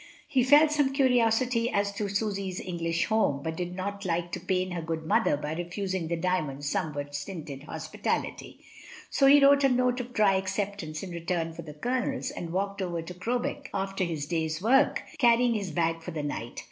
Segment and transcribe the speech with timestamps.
[0.27, 4.71] He felt some curiosity as to Susy's English home, and did not like to pain
[4.71, 8.65] her good mother by refusing the Dymond's somewhat stinted hospitality;
[9.11, 12.81] so he wrote a note of dry acceptance in return for the Colonel's, and walked
[12.81, 16.59] over to Crowbeck after his day's work, carrying his bag for the night.